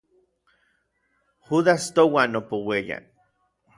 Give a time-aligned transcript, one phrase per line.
[1.47, 2.97] Yudas touan opouiaya.